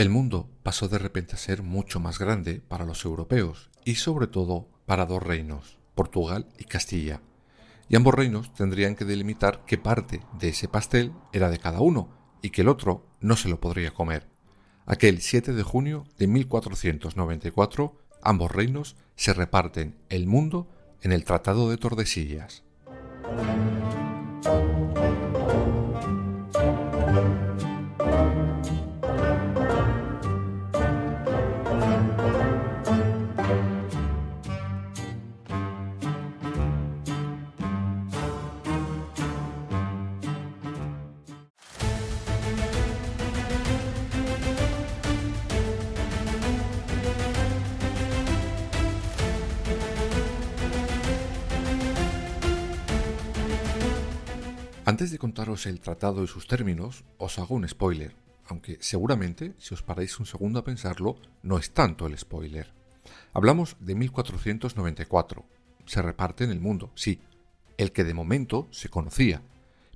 [0.00, 4.28] El mundo pasó de repente a ser mucho más grande para los europeos y sobre
[4.28, 7.20] todo para dos reinos, Portugal y Castilla.
[7.90, 12.08] Y ambos reinos tendrían que delimitar qué parte de ese pastel era de cada uno
[12.40, 14.26] y que el otro no se lo podría comer.
[14.86, 20.66] Aquel 7 de junio de 1494, ambos reinos se reparten el mundo
[21.02, 22.64] en el Tratado de Tordesillas.
[54.86, 59.74] Antes de contaros el tratado y sus términos, os hago un spoiler, aunque seguramente, si
[59.74, 62.72] os paráis un segundo a pensarlo, no es tanto el spoiler.
[63.34, 65.44] Hablamos de 1494.
[65.84, 67.20] Se reparte en el mundo, sí,
[67.76, 69.42] el que de momento se conocía,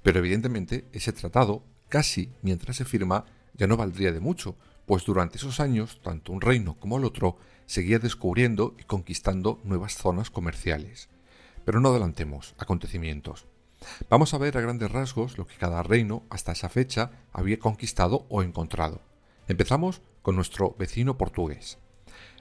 [0.03, 4.55] pero evidentemente ese tratado, casi mientras se firma, ya no valdría de mucho,
[4.87, 9.95] pues durante esos años, tanto un reino como el otro seguía descubriendo y conquistando nuevas
[9.95, 11.09] zonas comerciales.
[11.65, 13.47] Pero no adelantemos acontecimientos.
[14.09, 18.27] Vamos a ver a grandes rasgos lo que cada reino hasta esa fecha había conquistado
[18.29, 19.01] o encontrado.
[19.49, 21.79] Empezamos con nuestro vecino portugués.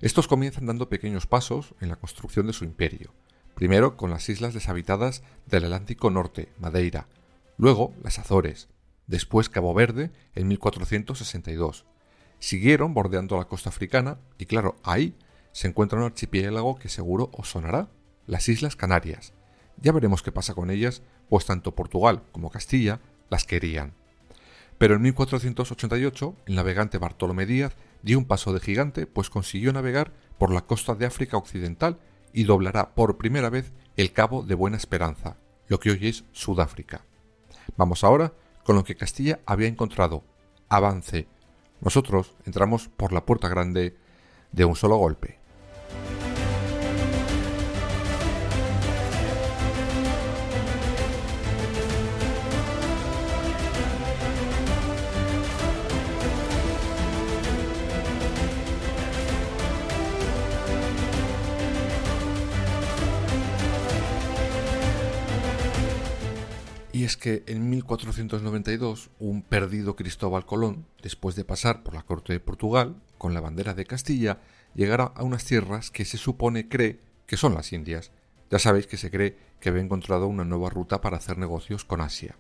[0.01, 3.13] Estos comienzan dando pequeños pasos en la construcción de su imperio,
[3.55, 7.07] primero con las islas deshabitadas del Atlántico Norte, Madeira,
[7.57, 8.69] luego las Azores,
[9.07, 11.85] después Cabo Verde en 1462.
[12.39, 15.15] Siguieron bordeando la costa africana y claro, ahí
[15.51, 17.89] se encuentra un archipiélago que seguro os sonará,
[18.25, 19.33] las Islas Canarias.
[19.77, 21.01] Ya veremos qué pasa con ellas
[21.33, 22.99] pues tanto Portugal como Castilla
[23.31, 23.95] las querían.
[24.77, 30.13] Pero en 1488 el navegante Bartolomé Díaz dio un paso de gigante, pues consiguió navegar
[30.37, 31.97] por la costa de África Occidental
[32.33, 35.37] y doblará por primera vez el Cabo de Buena Esperanza,
[35.69, 37.03] lo que hoy es Sudáfrica.
[37.77, 38.33] Vamos ahora
[38.63, 40.23] con lo que Castilla había encontrado.
[40.69, 41.25] Avance.
[41.81, 43.97] Nosotros entramos por la puerta grande
[44.51, 45.39] de un solo golpe.
[67.23, 72.97] Que en 1492 un perdido Cristóbal Colón, después de pasar por la corte de Portugal
[73.17, 74.41] con la bandera de Castilla,
[74.75, 78.11] llegará a unas tierras que se supone cree que son las Indias.
[78.49, 82.01] Ya sabéis que se cree que había encontrado una nueva ruta para hacer negocios con
[82.01, 82.35] Asia.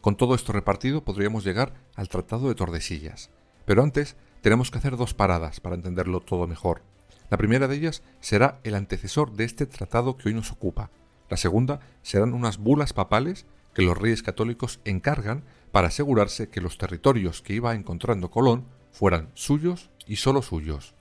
[0.00, 3.30] Con todo esto repartido podríamos llegar al Tratado de Tordesillas.
[3.64, 6.82] Pero antes tenemos que hacer dos paradas para entenderlo todo mejor.
[7.28, 10.90] La primera de ellas será el antecesor de este tratado que hoy nos ocupa.
[11.28, 16.78] La segunda serán unas bulas papales que los reyes católicos encargan para asegurarse que los
[16.78, 20.94] territorios que iba encontrando Colón fueran suyos y solo suyos.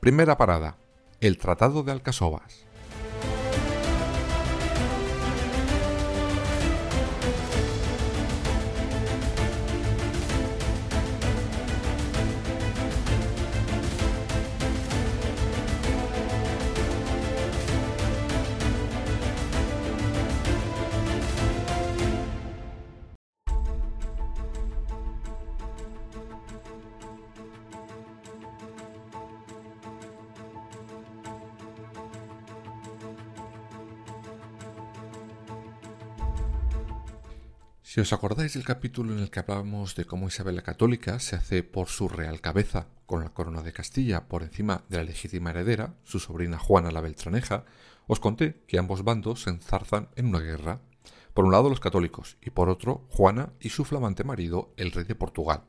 [0.00, 0.76] Primera parada,
[1.20, 2.65] el Tratado de Alcasovas.
[37.96, 41.34] Si os acordáis del capítulo en el que hablábamos de cómo Isabel la Católica se
[41.34, 45.48] hace por su real cabeza con la corona de Castilla por encima de la legítima
[45.48, 47.64] heredera, su sobrina Juana la Beltraneja,
[48.06, 50.82] os conté que ambos bandos se enzarzan en una guerra.
[51.32, 55.04] Por un lado los católicos y por otro Juana y su flamante marido, el rey
[55.04, 55.62] de Portugal.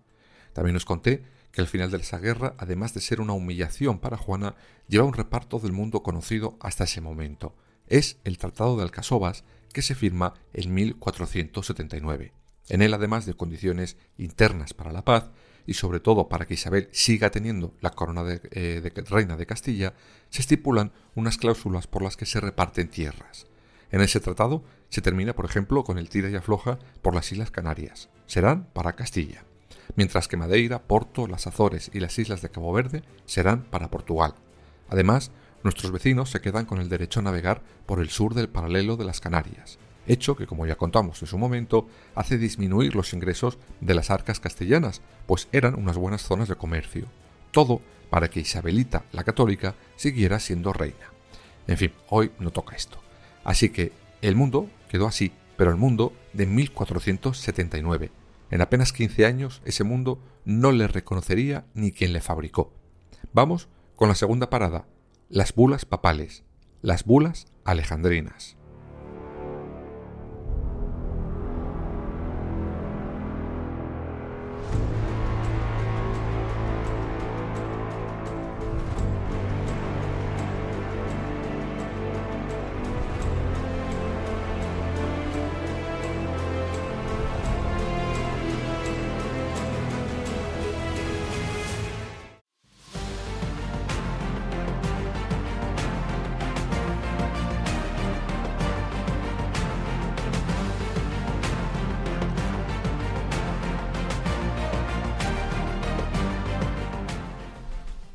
[0.52, 1.24] También os conté
[1.54, 4.58] que al final de esa guerra, además de ser una humillación para Juana,
[4.90, 7.56] lleva un reparto del mundo conocido hasta ese momento.
[7.88, 9.46] Es el Tratado de Alcasovas,
[9.78, 12.34] que se firma en 1479.
[12.70, 15.30] En él, además de condiciones internas para la paz,
[15.68, 19.94] y sobre todo para que Isabel siga teniendo la corona de, eh, reina de Castilla,
[20.32, 23.46] se estipulan unas cláusulas por las que se reparten tierras.
[23.92, 27.52] En ese tratado se termina, por ejemplo, con el tira y afloja por las Islas
[27.52, 28.10] Canarias.
[28.26, 29.44] Serán para Castilla,
[29.96, 34.34] mientras que Madeira, Porto, las Azores y las islas de Cabo Verde serán para Portugal.
[34.90, 35.30] Además,
[35.64, 39.06] nuestros vecinos se quedan con el derecho a navegar por el sur del paralelo de
[39.06, 43.94] las Canarias, hecho que, como ya contamos en su momento, hace disminuir los ingresos de
[43.94, 47.08] las arcas castellanas, pues eran unas buenas zonas de comercio.
[47.52, 51.12] Todo para que Isabelita la católica siguiera siendo reina.
[51.68, 53.00] En fin, hoy no toca esto.
[53.44, 58.12] Así que el mundo quedó así, pero el mundo de 1479.
[58.50, 62.72] En apenas 15 años ese mundo no le reconocería ni quien le fabricó.
[63.34, 64.86] Vamos con la segunda parada,
[65.30, 66.46] las bulas papales,
[66.82, 68.57] las bulas alejandrinas.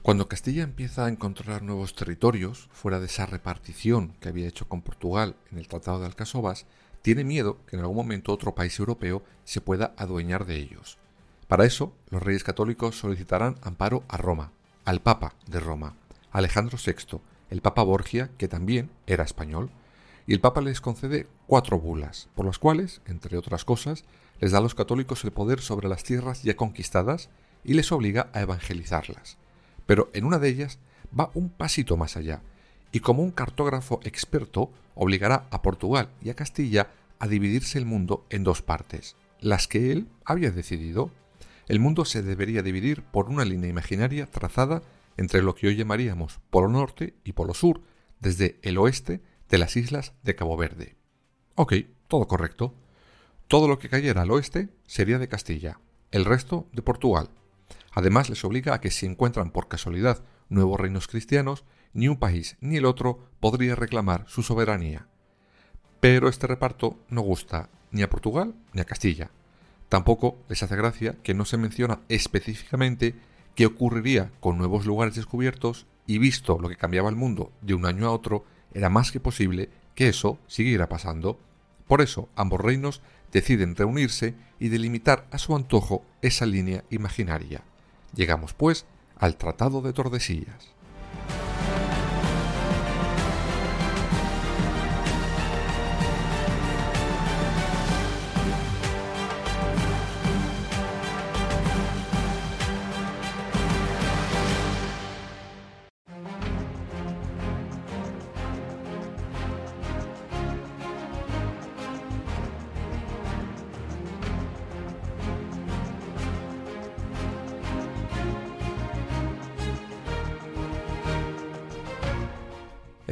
[0.03, 4.83] Cuando Castilla empieza a encontrar nuevos territorios, fuera de esa repartición que había hecho con
[4.83, 6.67] Portugal en el Tratado de Alcasovas,
[7.03, 10.99] tiene miedo que en algún momento otro país europeo se pueda adueñar de ellos.
[11.47, 14.51] Para eso, los reyes católicos solicitarán amparo a Roma,
[14.85, 15.95] al Papa de Roma,
[16.33, 17.21] Alejandro VI,
[17.51, 19.71] el Papa Borgia, que también era español,
[20.27, 24.05] y el Papa les concede cuatro bulas, por las cuales, entre otras cosas,
[24.41, 27.31] les da a los católicos el poder sobre las tierras ya conquistadas
[27.63, 29.39] y les obliga a evangelizarlas
[29.87, 30.79] pero en una de ellas
[31.19, 32.43] va un pasito más allá,
[32.93, 38.27] y como un cartógrafo experto obligará a Portugal y a Castilla a dividirse el mundo
[38.31, 41.11] en dos partes, las que él había decidido.
[41.69, 44.83] El mundo se debería dividir por una línea imaginaria trazada
[45.17, 47.81] entre lo que hoy llamaríamos Polo Norte y Polo Sur,
[48.21, 50.97] desde el oeste de las islas de Cabo Verde.
[51.55, 51.75] Ok,
[52.09, 52.75] todo correcto.
[53.49, 55.79] Todo lo que cayera al oeste sería de Castilla,
[56.11, 57.29] el resto de Portugal.
[57.93, 62.57] Además, les obliga a que si encuentran por casualidad nuevos reinos cristianos, ni un país
[62.61, 65.07] ni el otro podría reclamar su soberanía.
[66.01, 69.31] Pero este reparto no gusta ni a Portugal ni a Castilla.
[69.89, 73.15] Tampoco les hace gracia que no se menciona específicamente
[73.55, 77.87] qué ocurriría con nuevos lugares descubiertos y visto lo que cambiaba el mundo de un
[77.87, 81.39] año a otro, era más que posible que eso siguiera pasando.
[81.87, 83.03] Por eso ambos reinos
[83.33, 87.63] deciden reunirse y delimitar a su antojo esa línea imaginaria.
[88.15, 88.85] Llegamos, pues,
[89.17, 90.73] al Tratado de Tordesillas.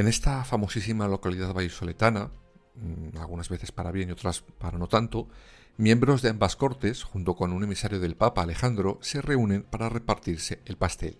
[0.01, 2.31] En esta famosísima localidad vallisoletana,
[2.75, 5.29] mm, algunas veces para bien y otras para no tanto,
[5.77, 10.63] miembros de ambas cortes, junto con un emisario del Papa Alejandro, se reúnen para repartirse
[10.65, 11.19] el pastel.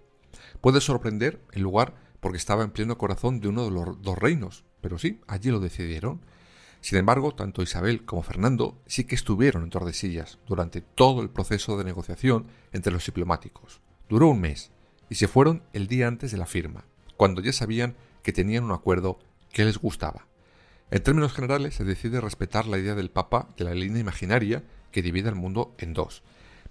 [0.63, 4.65] Puede sorprender el lugar porque estaba en pleno corazón de uno de los dos reinos,
[4.81, 6.23] pero sí, allí lo decidieron.
[6.81, 11.77] Sin embargo, tanto Isabel como Fernando sí que estuvieron en Tordesillas durante todo el proceso
[11.77, 13.83] de negociación entre los diplomáticos.
[14.09, 14.71] Duró un mes
[15.11, 16.87] y se fueron el día antes de la firma,
[17.19, 19.19] cuando ya sabían que tenían un acuerdo
[19.53, 20.27] que les gustaba.
[20.91, 25.03] En términos generales, se decide respetar la idea del Papa de la línea imaginaria que
[25.03, 26.23] divide el mundo en dos,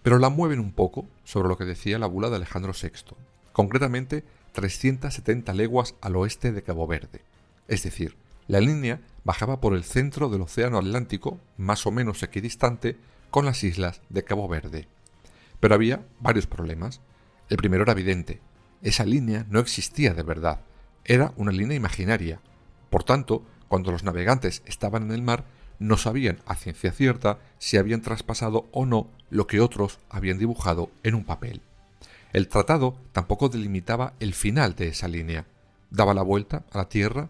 [0.03, 3.15] pero la mueven un poco sobre lo que decía la bula de Alejandro VI,
[3.53, 7.21] concretamente 370 leguas al oeste de Cabo Verde.
[7.67, 8.15] Es decir,
[8.47, 12.97] la línea bajaba por el centro del Océano Atlántico, más o menos equidistante,
[13.29, 14.87] con las islas de Cabo Verde.
[15.59, 16.99] Pero había varios problemas.
[17.49, 18.41] El primero era evidente.
[18.81, 20.61] Esa línea no existía de verdad
[21.09, 22.39] era una línea imaginaria.
[22.91, 25.43] Por tanto, cuando los navegantes estaban en el mar,
[25.79, 30.91] no sabían a ciencia cierta si habían traspasado o no lo que otros habían dibujado
[31.01, 31.61] en un papel.
[32.31, 35.47] El tratado tampoco delimitaba el final de esa línea.
[35.89, 37.29] Daba la vuelta a la Tierra,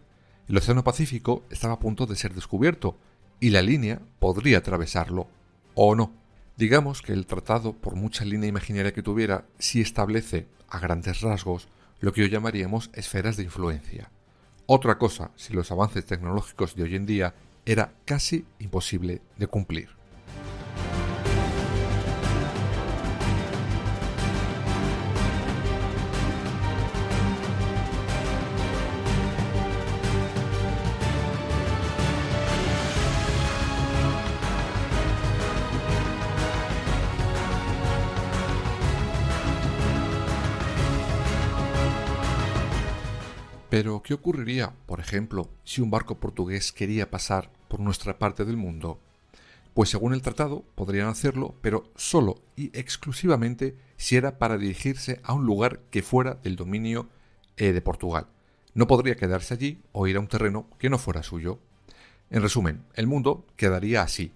[0.49, 2.97] el Océano Pacífico estaba a punto de ser descubierto,
[3.39, 5.27] y la línea podría atravesarlo.
[5.73, 6.11] o no.
[6.57, 11.69] Digamos que el tratado, por mucha línea imaginaria que tuviera, sí establece, a grandes rasgos,
[11.99, 14.11] lo que hoy llamaríamos esferas de influencia.
[14.65, 17.33] Otra cosa, si los avances tecnológicos de hoy en día
[17.65, 19.98] era casi imposible de cumplir.
[43.69, 48.57] Pero, ¿qué ocurriría, por ejemplo, si un barco portugués quería pasar por nuestra parte del
[48.57, 48.99] mundo?
[49.75, 55.33] Pues según el tratado podrían hacerlo, pero solo y exclusivamente si era para dirigirse a
[55.33, 57.09] un lugar que fuera del dominio
[57.57, 58.25] eh, de Portugal.
[58.73, 61.59] No podría quedarse allí o ir a un terreno que no fuera suyo.
[62.31, 64.31] En resumen, el mundo quedaría así.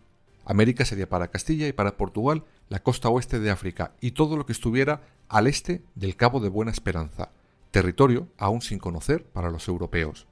[0.46, 4.46] América sería para Castilla y para Portugal la costa oeste de África y todo lo
[4.46, 7.32] que estuviera al este del Cabo de Buena Esperanza
[7.74, 10.28] territorio aún sin conocer para los europeos.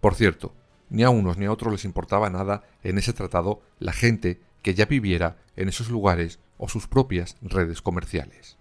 [0.00, 0.54] Por cierto,
[0.90, 4.74] ni a unos ni a otros les importaba nada en ese tratado la gente que
[4.74, 8.58] ya viviera en esos lugares o sus propias redes comerciales.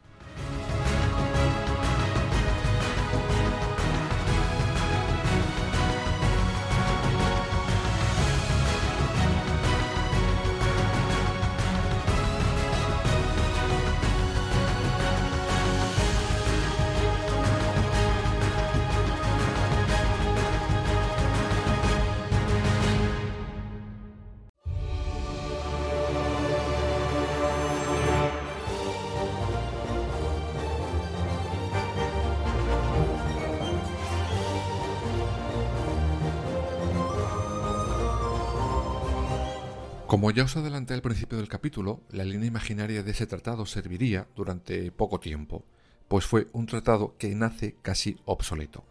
[40.11, 44.27] Como ya os adelanté al principio del capítulo, la línea imaginaria de ese tratado serviría
[44.35, 45.63] durante poco tiempo,
[46.09, 48.83] pues fue un tratado que nace casi obsoleto.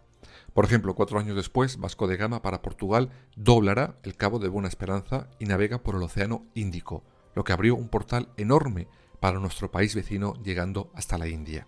[0.54, 4.68] Por ejemplo, cuatro años después, Vasco de Gama para Portugal doblará el Cabo de Buena
[4.68, 8.88] Esperanza y navega por el Océano Índico, lo que abrió un portal enorme
[9.20, 11.66] para nuestro país vecino llegando hasta la India.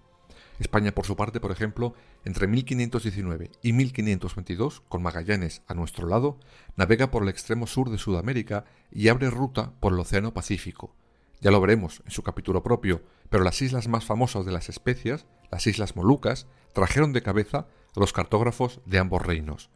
[0.63, 6.39] España, por su parte, por ejemplo, entre 1519 y 1522, con Magallanes a nuestro lado,
[6.77, 10.95] navega por el extremo sur de Sudamérica y abre ruta por el Océano Pacífico.
[11.41, 15.27] Ya lo veremos en su capítulo propio, pero las islas más famosas de las especias,
[15.51, 17.67] las Islas Molucas, trajeron de cabeza
[17.97, 19.69] a los cartógrafos de ambos reinos.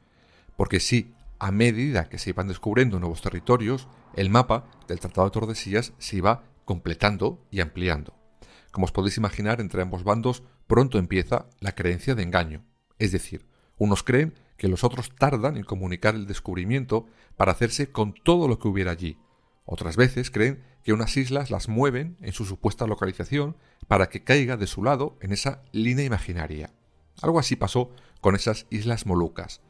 [0.56, 5.32] Porque sí, a medida que se iban descubriendo nuevos territorios, el mapa del Tratado de
[5.32, 8.14] Tordesillas se iba completando y ampliando.
[8.70, 12.64] Como os podéis imaginar, entre ambos bandos pronto empieza la creencia de engaño.
[12.98, 13.46] Es decir,
[13.78, 17.06] unos creen que los otros tardan en comunicar el descubrimiento
[17.36, 19.18] para hacerse con todo lo que hubiera allí.
[19.64, 23.56] Otras veces creen que unas islas las mueven en su supuesta localización
[23.88, 26.70] para que caiga de su lado en esa línea imaginaria.
[27.20, 29.60] Algo así pasó con esas islas Molucas.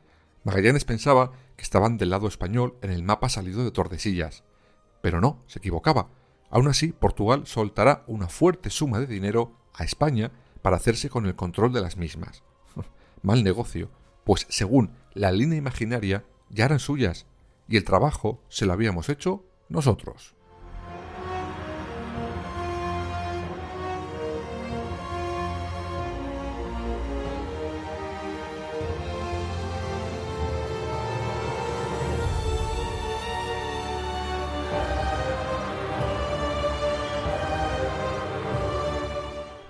[0.44, 4.44] Magallanes pensaba que estaban del lado español en el mapa salido de Tordesillas.
[5.00, 6.10] Pero no, se equivocaba.
[6.50, 10.30] Aún así, Portugal soltará una fuerte suma de dinero a España
[10.66, 12.42] para hacerse con el control de las mismas.
[13.22, 13.88] Mal negocio,
[14.24, 17.26] pues según la línea imaginaria ya eran suyas
[17.68, 20.34] y el trabajo se lo habíamos hecho nosotros.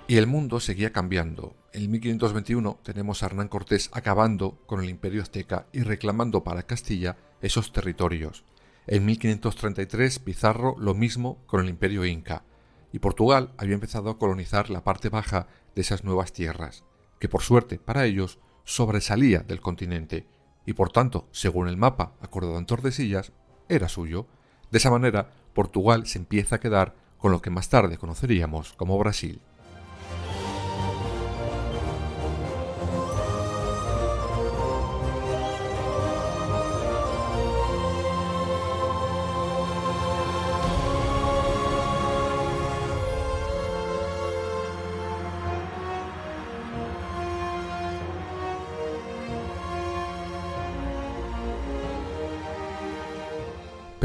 [0.09, 1.57] Y el mundo seguía cambiando.
[1.73, 7.17] En 1521 tenemos a Hernán Cortés acabando con el imperio azteca y reclamando para Castilla
[7.41, 8.45] esos territorios.
[8.87, 12.45] En 1533 Pizarro lo mismo con el imperio inca.
[12.93, 16.85] Y Portugal había empezado a colonizar la parte baja de esas nuevas tierras,
[17.19, 20.25] que por suerte para ellos sobresalía del continente,
[20.65, 23.33] y por tanto, según el mapa acordado en Tordesillas,
[23.67, 24.25] era suyo.
[24.71, 28.97] De esa manera, Portugal se empieza a quedar con lo que más tarde conoceríamos como
[28.97, 29.41] Brasil.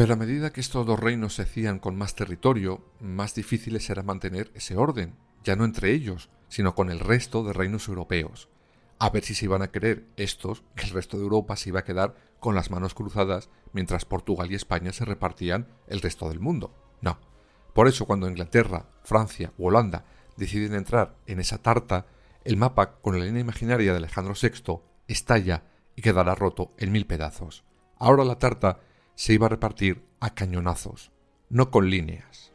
[0.02, 4.02] Pero a medida que estos dos reinos se hacían con más territorio, más difíciles era
[4.02, 8.48] mantener ese orden, ya no entre ellos, sino con el resto de reinos europeos.
[8.98, 11.78] A ver si se iban a querer estos que el resto de Europa se iba
[11.78, 16.40] a quedar con las manos cruzadas mientras Portugal y España se repartían el resto del
[16.40, 16.74] mundo.
[17.00, 17.20] No.
[17.72, 20.04] Por eso cuando Inglaterra, Francia u Holanda
[20.36, 22.06] deciden entrar en esa tarta,
[22.42, 25.62] el mapa con la línea imaginaria de Alejandro VI estalla
[25.94, 27.62] y quedará roto en mil pedazos.
[28.00, 28.80] Ahora la tarta
[29.22, 31.12] se iba a repartir a cañonazos,
[31.48, 32.51] no con líneas.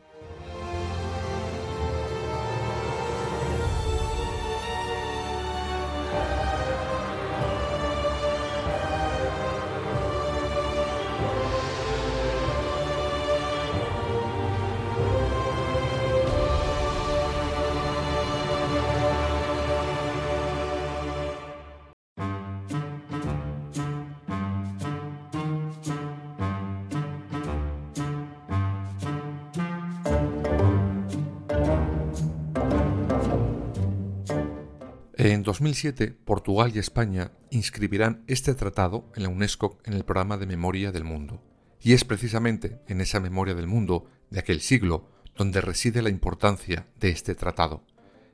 [35.48, 40.92] 2007, Portugal y España inscribirán este tratado en la UNESCO en el programa de Memoria
[40.92, 41.42] del Mundo.
[41.80, 46.88] Y es precisamente en esa memoria del mundo de aquel siglo donde reside la importancia
[47.00, 47.86] de este tratado.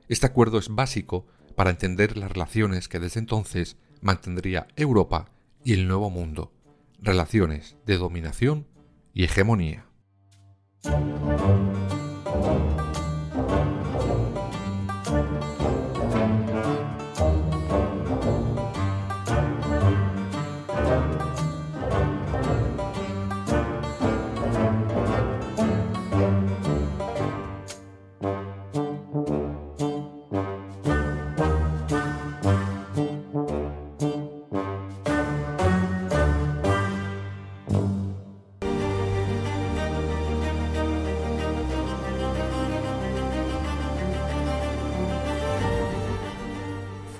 [0.08, 5.30] Este acuerdo es básico para entender las relaciones que desde entonces mantendría Europa
[5.62, 6.52] y el Nuevo Mundo,
[7.00, 8.66] relaciones de dominación
[9.12, 9.86] y hegemonía.